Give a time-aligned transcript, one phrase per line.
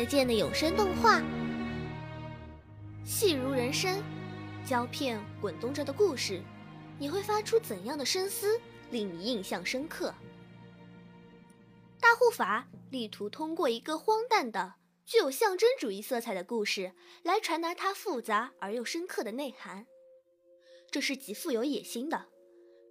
[0.00, 1.22] 得见的有声动画。
[3.04, 4.02] 戏如人生，
[4.64, 6.42] 胶片滚动着的故事，
[6.98, 8.58] 你会发出怎样的深思，
[8.90, 10.14] 令你印象深刻？
[12.00, 14.72] 大护法力图通过一个荒诞的、
[15.04, 19.86] 具有象征主义色彩的故事，来传达它复杂而又深刻的内涵。
[20.90, 22.24] 这是极富有野心的，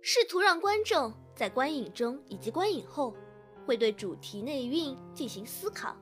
[0.03, 3.15] 试图让观众在观影中以及观影后。
[3.65, 5.95] 会对主题内蕴进行思考，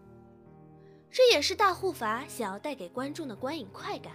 [1.17, 4.13] 这也是大护法想要带给观众的观影快感。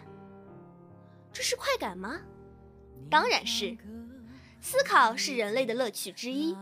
[1.32, 2.20] 这是快感吗？
[3.10, 3.76] 当然是。
[4.60, 6.56] 思考是人类的乐趣之一，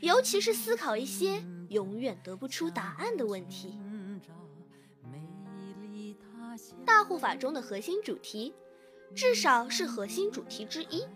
[0.00, 3.78] 尤其是思考一些永远得不出答案的问题。
[6.86, 8.54] 大护法中的核心主题，
[9.14, 11.06] 至少是核心主题之一，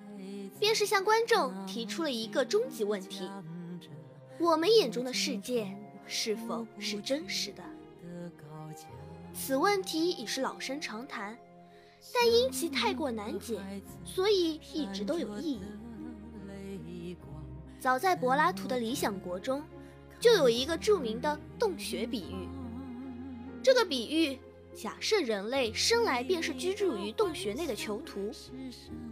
[0.61, 3.31] 便是向观众提出了一个终极问题。
[4.39, 5.67] 我们眼中的世界
[6.07, 7.65] 是否是真实的？
[9.39, 11.37] 此问题已是老生常谈，
[12.13, 13.61] 但因其太过难解，
[14.05, 17.17] 所以一直都有意义。
[17.79, 19.63] 早在柏拉图的《理想国》中，
[20.19, 22.49] 就有一个著名的洞穴比喻。
[23.63, 24.39] 这个比喻
[24.75, 28.33] 假设人类生来便是居住于洞穴内的囚徒，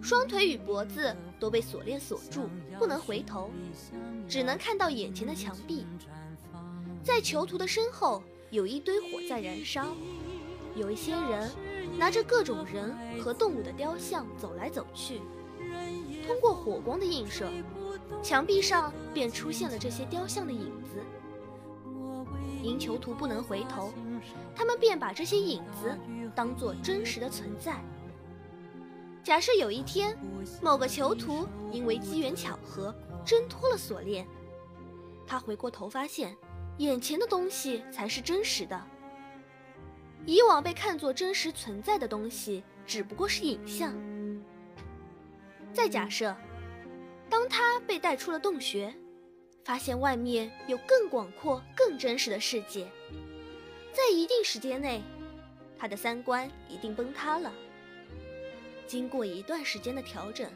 [0.01, 3.51] 双腿与脖子都被锁链锁住，不能回头。
[4.27, 5.87] 只能看到眼前的墙壁，
[7.05, 8.23] 在囚徒的身后
[8.55, 9.97] 有一堆火在燃烧，
[10.77, 11.51] 有一些人
[11.99, 15.21] 拿着各种人和动物的雕像走来走去，
[16.25, 17.51] 通过火光的映射，
[18.23, 21.03] 墙壁上便出现了这些雕像的影子。
[22.63, 23.93] 因囚徒不能回头，
[24.55, 25.99] 他们便把这些影子
[26.33, 27.83] 当作真实的存在。
[29.25, 30.17] 假设有一天，
[30.63, 32.95] 某个囚徒因为机缘巧合。
[33.25, 34.29] 挣脱了锁链，
[35.27, 36.37] 他回过头发现，
[36.79, 38.81] 眼前的东西才是真实的。
[40.27, 43.95] 以往被看作真实存在的东西，只不过是影像。
[45.73, 46.35] 再假设，
[47.29, 48.95] 当他被带出了洞穴，
[49.65, 52.91] 发现外面有更广阔、更真实的世界，
[53.93, 55.03] 在一定时间内，
[55.79, 57.53] 他的三观一定崩塌了。
[58.87, 60.51] 经过一段时间的调整。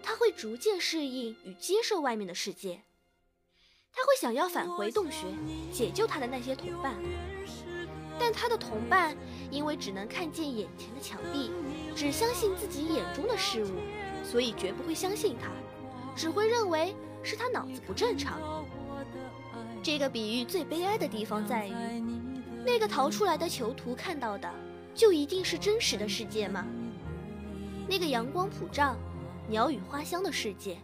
[0.00, 2.80] 他会逐渐适应与接受外面的世界，
[3.92, 5.26] 他会想要返回洞穴
[5.72, 6.94] 解救他的那些同伴，
[8.18, 9.16] 但他的同伴
[9.50, 11.50] 因为只能看见眼前的墙壁，
[11.96, 13.70] 只相信自己眼中的事物，
[14.24, 15.50] 所以绝不会相信他，
[16.14, 18.64] 只会认为是他脑子不正常。
[19.82, 21.72] 这个比喻最悲哀的地方在于，
[22.64, 24.48] 那个逃出来的囚徒看到的，
[24.94, 26.66] 就一定是真实的世界吗？
[27.88, 28.96] 那个阳光普照。
[29.50, 30.76] 鸟语花香的世界，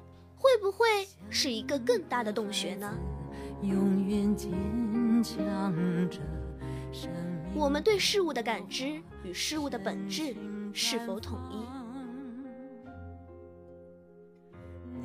[0.44, 2.94] 会不会是一个更大的洞穴呢？
[7.54, 10.36] 我们对事物的感知与事物的本质
[10.74, 11.64] 是否统一？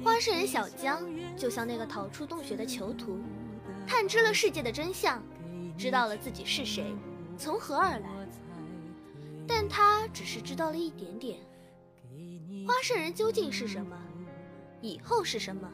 [0.03, 1.01] 花圣人小江
[1.37, 3.17] 就像那个逃出洞穴的囚徒，
[3.87, 5.23] 探知了世界的真相，
[5.77, 6.83] 知道了自己是谁，
[7.37, 8.09] 从何而来，
[9.47, 11.39] 但他只是知道了一点点。
[12.67, 13.97] 花圣人究竟是什么？
[14.81, 15.69] 以后是什么？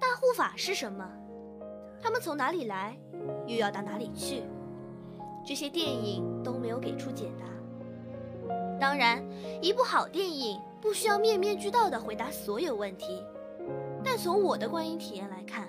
[0.00, 1.06] 大护法是什么？
[2.02, 2.96] 他们从哪里来，
[3.46, 4.42] 又要到哪里去？
[5.46, 7.46] 这些电影都没有给出解答。
[8.80, 9.22] 当然，
[9.62, 13.22] 一部好电影不需要面面俱到地回答所有问题。
[14.02, 15.68] 但从我的观影体验来看，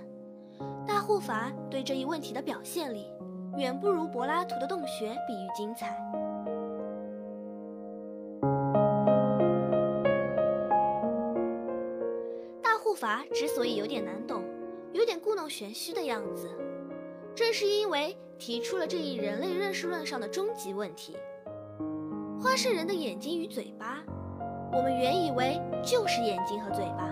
[0.85, 3.07] 大护法对这一问题的表现力，
[3.57, 5.97] 远不如柏拉图的洞穴比喻精彩。
[12.95, 14.43] 法之所以有点难懂，
[14.93, 16.49] 有点故弄玄虚的样子，
[17.35, 21.17] 正是因为提出了这一人类认识论上的终极问题：
[22.39, 24.03] 花生人的眼睛与嘴巴，
[24.71, 27.09] 我们原以为就是眼睛和嘴巴，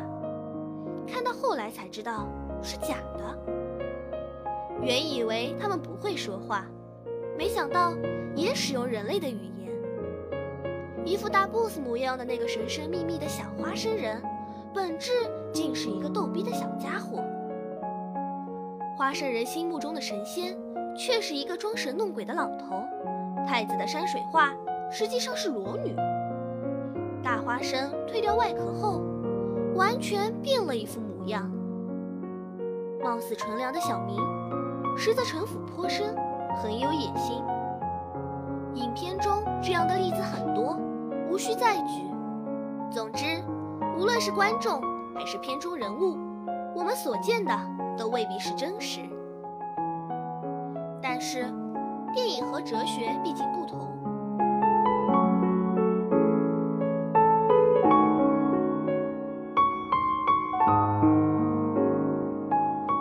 [1.05, 2.27] 看到后来才知道
[2.61, 3.37] 是假的。
[4.81, 6.65] 原以为他们不会说话，
[7.37, 7.93] 没想到
[8.35, 9.71] 也使用人类的语言。
[11.05, 14.21] 一副大 boss 模样的那个神神秘秘的小花生人，
[14.73, 15.11] 本质。
[15.53, 17.23] 竟是一个逗逼的小家伙。
[18.97, 20.57] 花生人心目中的神仙，
[20.97, 22.83] 却是一个装神弄鬼的老头。
[23.47, 24.51] 太子的山水画
[24.89, 25.95] 实际上是裸女。
[27.21, 29.01] 大花生蜕掉外壳后，
[29.75, 31.49] 完全变了一副模样。
[33.03, 34.17] 貌似纯良的小明，
[34.97, 36.15] 实则城府颇深，
[36.63, 37.43] 很有野心。
[38.73, 40.79] 影片中这样的例子很多，
[41.29, 42.01] 无需再举。
[42.91, 43.43] 总之，
[44.03, 44.81] 无论是观众
[45.15, 46.17] 还是片中人物，
[46.75, 47.57] 我们所见的
[47.97, 48.99] 都未必是真实。
[51.01, 51.45] 但是，
[52.13, 53.87] 电影和哲学毕竟不同。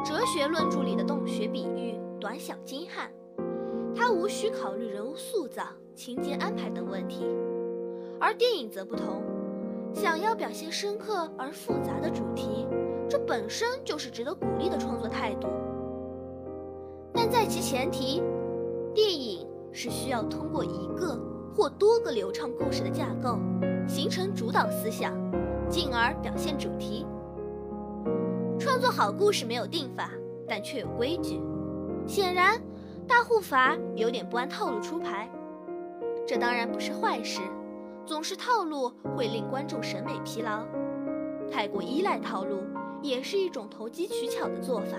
[0.05, 3.11] 哲学论著里的洞穴比喻短小精悍，
[3.93, 5.65] 它无需考虑人物塑造、
[5.97, 7.27] 情节安排等问题，
[8.21, 9.21] 而电影则不同。
[9.95, 12.67] 想要表现深刻而复杂的主题，
[13.09, 15.49] 这本身就是值得鼓励的创作态度。
[17.13, 18.23] 但在其前提，
[18.95, 21.19] 电影是需要通过一个
[21.55, 23.39] 或多个流畅故事的架构，
[23.87, 25.15] 形成主导思想，
[25.69, 27.07] 进而表现主题。
[28.59, 30.11] 创作好故事没有定法，
[30.49, 31.41] 但却有规矩。
[32.07, 32.61] 显然，
[33.07, 35.31] 大护法有点不按套路出牌，
[36.27, 37.41] 这当然不是坏事。
[38.05, 40.65] 总是套路会令观众审美疲劳，
[41.51, 42.59] 太过依赖套路
[43.01, 44.97] 也是一种投机取巧的做法。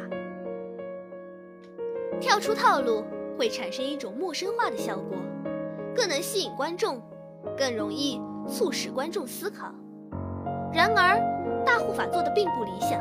[2.22, 3.04] 跳出套路
[3.38, 5.18] 会产生一种陌生化的效果，
[5.94, 7.02] 更能吸引观众，
[7.58, 9.74] 更容易促使观众思考。
[10.72, 11.20] 然而，
[11.66, 13.00] 大护法做的并不理想。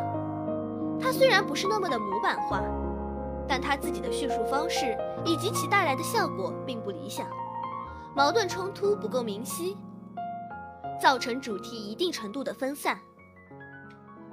[1.01, 2.61] 他虽然不是那么的模板化，
[3.47, 7.27] 但他自己的叙述方式以及其带来的效果并不理想，
[8.17, 9.77] 矛盾冲突不够明晰。
[11.03, 12.97] 造成主题一定程度的分散，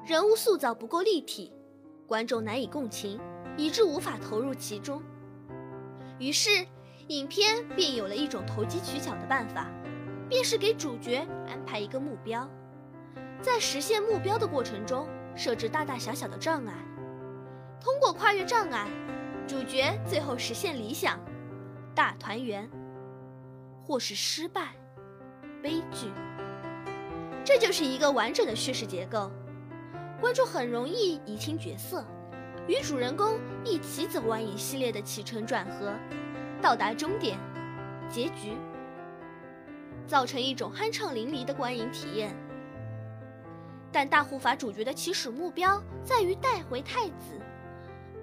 [0.05, 1.51] 人物塑造不够立体，
[2.05, 3.19] 观众难以共情，
[3.57, 5.01] 以致无法投入其中。
[6.19, 6.63] 于是，
[7.07, 9.65] 影片便有了一种投机取巧的办法，
[10.29, 12.47] 便是给主角安排一个目标，
[13.41, 16.75] 在实现目标的过程中设置大大小小的障碍，
[17.81, 18.87] 通过跨越障碍，
[19.47, 21.19] 主角最后实现理想，
[21.95, 22.69] 大团圆，
[23.83, 24.75] 或是失败，
[25.63, 26.11] 悲剧。
[27.49, 29.31] 这就是一个完整的叙事结构，
[30.21, 32.05] 观众很容易移清角色，
[32.67, 35.91] 与主人公一起走完一系列的起承转合，
[36.61, 37.39] 到达终点，
[38.07, 38.55] 结局，
[40.05, 42.37] 造成一种酣畅淋漓的观影体验。
[43.91, 47.41] 但大护法主角的起始目标在于带回太子，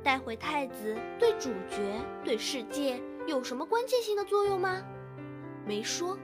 [0.04, 4.80] 带回太子对主角对世界有什么关键性的作用吗？
[5.66, 6.16] 没说。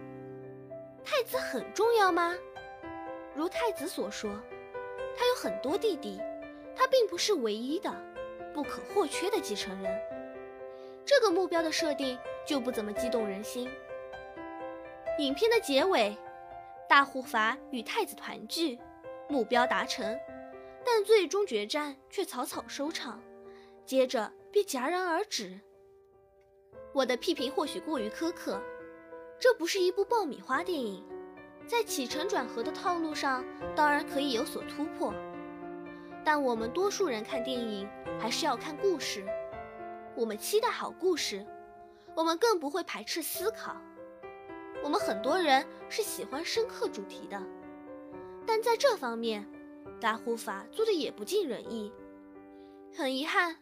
[1.02, 2.32] 太子很重要吗？
[3.34, 4.30] 如太子所说，
[5.16, 6.20] 他有很多弟弟，
[6.76, 7.94] 他并不是唯一的、
[8.52, 10.00] 不可或缺的继承人。
[11.04, 13.68] 这个目标的设定就不怎么激动人心。
[15.18, 16.16] 影片的结尾，
[16.88, 18.78] 大护法与太子团聚，
[19.28, 20.18] 目标达成，
[20.84, 23.22] 但最终决战却草草收场，
[23.84, 25.58] 接着便戛然而止。
[26.92, 28.60] 我的批评或许过于苛刻，
[29.38, 31.04] 这不是一部爆米花电影。
[31.72, 33.42] 在起承转合的套路上，
[33.74, 35.10] 当然可以有所突破，
[36.22, 37.88] 但我们多数人看电影
[38.20, 39.24] 还是要看故事。
[40.14, 41.46] 我们期待好故事，
[42.14, 43.80] 我们更不会排斥思考。
[44.84, 47.42] 我们很多人是喜欢深刻主题的，
[48.46, 49.42] 但在这方面，
[49.98, 51.90] 大护法做的也不尽人意。
[52.94, 53.56] 很遗憾，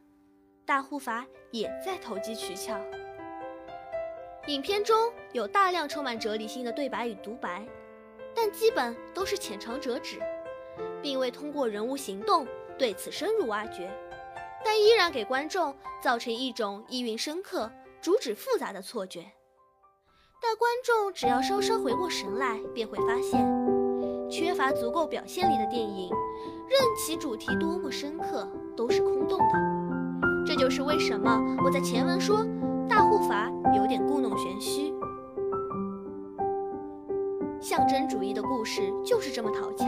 [0.66, 2.76] 大护法也在投机取巧。
[4.48, 7.64] 影片中有大量充满哲理性的对白与独白。
[8.34, 10.18] 但基本都是浅尝辄止，
[11.02, 12.46] 并未通过人物行动
[12.78, 13.90] 对此深入挖掘，
[14.64, 17.70] 但依然给观众造成一种意蕴深刻、
[18.00, 19.24] 主旨复杂的错觉。
[20.42, 23.46] 但观众只要稍稍回过神来，便会发现，
[24.30, 26.10] 缺乏足够表现力的电影，
[26.68, 30.46] 任其主题多么深刻，都是空洞的。
[30.46, 32.46] 这就是为什么我在前文说
[32.88, 34.94] 大护法有点故弄玄虚。
[37.60, 39.84] 象征主义的故事就是这么讨巧，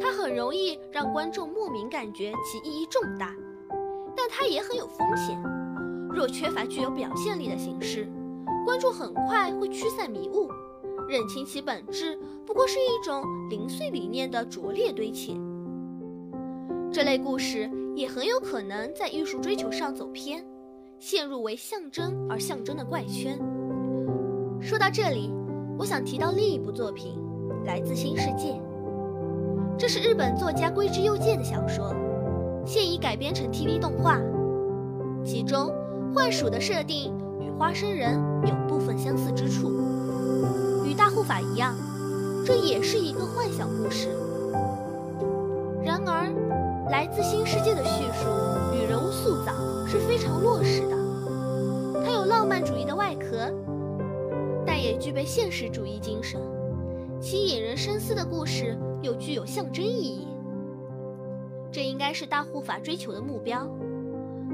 [0.00, 3.32] 它很容易让观众莫名感觉其意义重大，
[4.16, 5.40] 但它也很有风险。
[6.10, 8.08] 若缺乏具有表现力的形式，
[8.66, 10.48] 观众很快会驱散迷雾，
[11.08, 15.40] 认清其本质不过是一种零碎理念的拙劣堆砌。
[16.92, 20.44] 这类故事也很有可能在艺术追求上走偏，
[20.98, 23.38] 陷入为象征而象征的怪圈。
[24.60, 25.32] 说到这里。
[25.76, 27.18] 我想提到另一部作品，
[27.66, 28.52] 《来自新世界》。
[29.76, 31.92] 这是日本作家龟之佑介的小说，
[32.64, 34.20] 现已改编成 TV 动画。
[35.24, 35.72] 其中
[36.14, 38.14] 幻鼠的设定与花生人
[38.44, 39.72] 有部分相似之处，
[40.86, 41.74] 与大护法一样，
[42.46, 44.08] 这也是一个幻想故事。
[45.82, 46.32] 然而，
[46.90, 48.28] 来自新世界的叙述
[48.74, 49.52] 与人物塑造
[49.88, 50.96] 是非常落实的。
[52.04, 53.50] 它有浪漫主义的外壳，
[54.84, 56.40] 也具备现实主义精神。
[57.20, 60.28] 其引人深思的故事又具有象征意义，
[61.72, 63.66] 这应该是大护法追求的目标。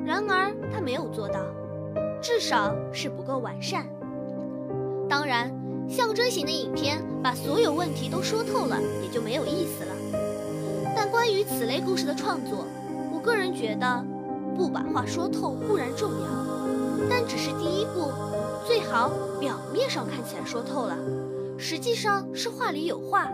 [0.04, 1.40] 然而他没有做到，
[2.22, 3.87] 至少是不够完善。
[5.08, 5.52] 当然，
[5.88, 9.92] 象征型的影片把所有问题都说透了，也就没有意思了。
[10.94, 12.64] 但关于此类故事的创作，
[13.12, 14.04] 我个人觉得，
[14.56, 16.28] 不把话说透固然重要，
[17.10, 18.12] 但只是第一步，
[18.67, 20.97] 最好表面上看起来说透了。
[21.59, 23.31] 实际上是话里有话，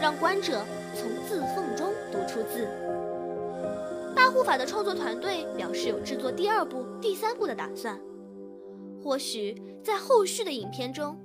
[0.00, 2.68] 让观者从字缝中读出字。
[4.14, 7.98] 大护法的创作团队表示有制作第二部、第三部的打算。
[9.02, 11.16] 或许在后续的影片中，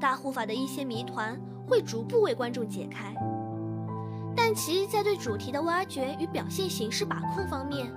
[0.00, 3.14] 大护法的一些谜团会逐步为观众解开。
[4.34, 7.90] 但其在对主题的挖掘与表现形式把控方面，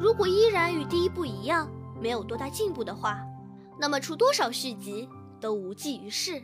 [0.00, 1.68] 如果依然与第一部一样
[2.00, 3.20] 没有多大进步的话，
[3.78, 5.08] 那么出多少续集
[5.40, 6.42] 都无济于事。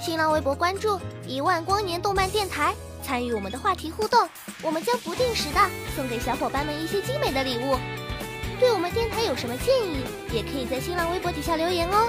[0.00, 4.28] 新浪微博关注一万光年动漫电台，参与我们的话题互动，
[4.62, 5.60] 我们将不定时的
[5.94, 7.78] 送给小伙伴们一些精美的礼物。
[8.58, 12.08] 对我们电台有什么建议，也可以在新浪微博底下留言哦。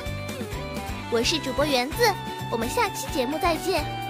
[1.11, 2.03] 我是主播园子，
[2.51, 4.02] 我们下期节目再见。